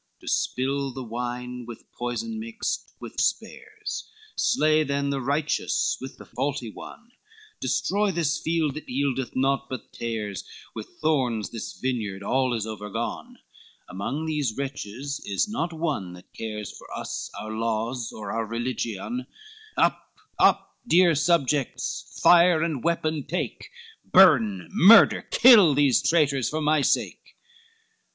XII 0.19 0.25
"To 0.25 0.27
spill 0.27 0.93
the 0.93 1.03
wine 1.03 1.63
with 1.67 1.85
poison 1.91 2.39
mixed 2.39 2.91
with 2.99 3.21
spares? 3.21 4.09
Slay 4.35 4.81
then 4.83 5.11
the 5.11 5.21
righteous 5.21 5.95
with 6.01 6.17
the 6.17 6.25
faulty 6.25 6.71
one, 6.71 7.11
Destroy 7.59 8.09
this 8.09 8.39
field 8.39 8.73
that 8.73 8.89
yieldeth 8.89 9.35
naught 9.35 9.69
but 9.69 9.93
tares, 9.93 10.43
With 10.73 10.87
thorns 10.99 11.51
this 11.51 11.73
vineyard 11.79 12.23
all 12.23 12.55
is 12.55 12.65
over 12.65 12.89
gone, 12.89 13.37
Among 13.87 14.25
these 14.25 14.57
wretches 14.57 15.19
is 15.23 15.47
not 15.47 15.71
one, 15.71 16.13
that 16.13 16.33
cares 16.33 16.75
For 16.75 16.87
us, 16.97 17.29
our 17.39 17.51
laws, 17.51 18.11
or 18.11 18.31
our 18.31 18.47
religion; 18.47 19.27
Up, 19.77 20.15
up, 20.39 20.79
dear 20.87 21.13
subjects, 21.13 22.19
fire 22.23 22.63
and 22.63 22.83
weapon 22.83 23.23
take, 23.27 23.69
Burn, 24.03 24.67
murder, 24.71 25.21
kill 25.29 25.75
these 25.75 26.01
traitors 26.01 26.49
for 26.49 26.59
my 26.59 26.81
sake." 26.81 27.35